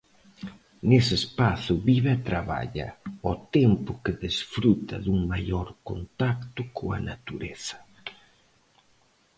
Nese 0.87 1.13
espazo 1.21 1.73
vive 1.87 2.11
e 2.15 2.21
traballa, 2.29 2.87
ao 3.25 3.35
tempo 3.57 3.91
que 4.03 4.13
desfruta 4.25 4.95
dun 5.05 5.19
maior 5.33 5.67
contacto 5.89 6.61
coa 6.75 6.99
natureza. 7.09 7.77